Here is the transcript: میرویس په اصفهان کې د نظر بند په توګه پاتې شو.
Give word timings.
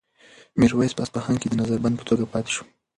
میرویس 0.59 0.91
په 0.95 1.01
اصفهان 1.05 1.35
کې 1.41 1.47
د 1.49 1.53
نظر 1.61 1.77
بند 1.83 1.95
په 1.99 2.05
توګه 2.09 2.25
پاتې 2.33 2.51
شو. 2.55 2.63